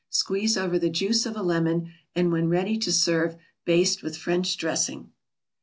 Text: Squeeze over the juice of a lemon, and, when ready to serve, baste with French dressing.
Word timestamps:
Squeeze 0.09 0.57
over 0.57 0.79
the 0.79 0.89
juice 0.89 1.27
of 1.27 1.37
a 1.37 1.43
lemon, 1.43 1.91
and, 2.15 2.31
when 2.31 2.49
ready 2.49 2.75
to 2.75 2.91
serve, 2.91 3.37
baste 3.65 4.01
with 4.01 4.17
French 4.17 4.57
dressing. 4.57 5.11